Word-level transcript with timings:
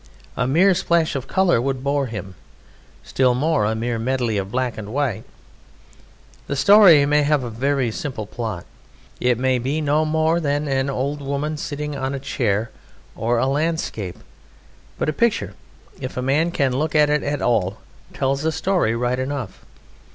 A 0.35 0.47
mere 0.47 0.73
splash 0.73 1.15
of 1.15 1.27
colour 1.27 1.61
would 1.61 1.83
bore 1.83 2.07
him; 2.07 2.33
still 3.03 3.35
more 3.35 3.65
a 3.65 3.75
mere 3.75 3.99
medley 3.99 4.35
of 4.39 4.49
black 4.49 4.75
and 4.75 4.91
white. 4.91 5.23
The 6.47 6.55
story 6.55 7.05
may 7.05 7.21
have 7.21 7.43
a 7.43 7.51
very 7.51 7.91
simple 7.91 8.25
plot; 8.25 8.65
it 9.19 9.37
may 9.37 9.59
be 9.59 9.79
no 9.79 10.03
more 10.03 10.39
than 10.39 10.67
an 10.67 10.89
old 10.89 11.21
woman 11.21 11.55
sitting 11.55 11.95
on 11.95 12.15
a 12.15 12.19
chair, 12.19 12.71
or 13.15 13.37
a 13.37 13.45
landscape, 13.45 14.17
but 14.97 15.07
a 15.07 15.13
picture, 15.13 15.53
if 15.99 16.17
a 16.17 16.21
man 16.23 16.49
can 16.49 16.73
look 16.75 16.95
at 16.95 17.11
it 17.11 17.39
all, 17.43 17.77
tells 18.11 18.43
a 18.43 18.51
story 18.51 18.95
right 18.95 19.19
enough. 19.19 19.63